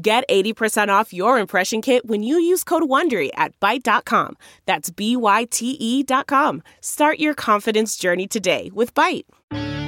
Get 0.00 0.28
80% 0.28 0.90
off 0.90 1.12
your 1.12 1.40
impression 1.40 1.82
kit 1.82 2.06
when 2.06 2.22
you 2.22 2.38
use 2.38 2.62
code 2.62 2.84
WONDERY 2.84 3.30
at 3.34 3.58
Byte.com. 3.58 4.36
That's 4.64 4.90
B-Y-T-E 4.90 6.04
dot 6.04 6.28
com. 6.28 6.62
Start 6.80 7.18
your 7.18 7.34
confidence 7.34 7.96
journey 7.96 8.28
today 8.28 8.70
with 8.72 8.94
Byte. 8.94 9.24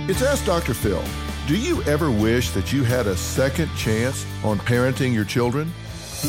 It's 0.08 0.20
Ask 0.20 0.44
Dr. 0.44 0.74
Phil. 0.74 1.04
Do 1.46 1.56
you 1.56 1.80
ever 1.84 2.10
wish 2.10 2.50
that 2.50 2.72
you 2.72 2.82
had 2.82 3.06
a 3.06 3.16
second 3.16 3.70
chance 3.76 4.26
on 4.42 4.58
parenting 4.58 5.14
your 5.14 5.24
children? 5.24 5.70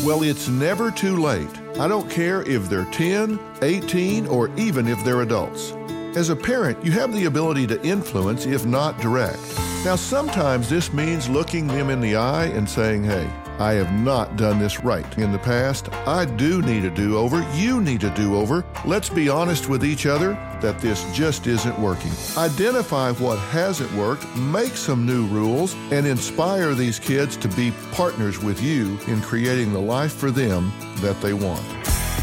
Well, 0.06 0.22
it's 0.22 0.48
never 0.48 0.92
too 0.92 1.18
late. 1.18 1.50
I 1.80 1.88
don't 1.88 2.10
care 2.10 2.44
if 2.44 2.70
they're 2.70 2.86
10, 2.92 3.40
18, 3.64 4.28
or 4.28 4.56
even 4.60 4.88
if 4.88 5.04
they're 5.04 5.22
adults. 5.22 5.72
As 6.16 6.30
a 6.30 6.36
parent, 6.36 6.86
you 6.86 6.92
have 6.92 7.14
the 7.14 7.26
ability 7.26 7.66
to 7.68 7.84
influence, 7.84 8.46
if 8.46 8.64
not 8.64 9.00
direct. 9.00 9.40
Now, 9.84 9.96
sometimes 9.96 10.70
this 10.70 10.94
means 10.94 11.28
looking 11.28 11.66
them 11.66 11.90
in 11.90 12.02
the 12.02 12.16
eye 12.16 12.46
and 12.46 12.70
saying, 12.70 13.04
hey, 13.04 13.28
I 13.58 13.74
have 13.74 13.92
not 13.92 14.38
done 14.38 14.60
this 14.60 14.84
right 14.84 15.18
in 15.18 15.32
the 15.32 15.40
past. 15.40 15.92
I 16.06 16.26
do 16.26 16.62
need 16.62 16.86
a 16.86 16.92
do 16.92 17.18
over. 17.18 17.42
You 17.56 17.82
need 17.82 18.04
a 18.04 18.14
do 18.14 18.36
over. 18.36 18.64
Let's 18.86 19.10
be 19.10 19.28
honest 19.28 19.70
with 19.70 19.84
each 19.84 20.06
other 20.06 20.34
that 20.62 20.78
this 20.80 21.04
just 21.16 21.48
isn't 21.48 21.80
working. 21.80 22.12
Identify 22.38 23.14
what 23.14 23.40
hasn't 23.40 23.92
worked, 23.94 24.24
make 24.36 24.78
some 24.78 25.04
new 25.04 25.26
rules, 25.26 25.74
and 25.90 26.06
inspire 26.06 26.76
these 26.76 27.00
kids 27.00 27.36
to 27.38 27.48
be 27.48 27.74
partners 27.92 28.38
with 28.38 28.62
you 28.62 29.00
in 29.08 29.20
creating 29.22 29.74
the 29.74 29.82
life 29.82 30.14
for 30.14 30.30
them 30.30 30.72
that 30.98 31.20
they 31.22 31.34
want. 31.34 31.66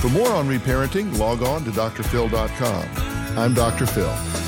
For 0.01 0.09
more 0.11 0.31
on 0.31 0.49
reparenting, 0.49 1.19
log 1.19 1.43
on 1.43 1.65
to 1.65 1.73
drphil.com. 1.73 3.37
I'm 3.37 3.53
Dr. 3.53 3.87
Phil. 3.87 4.48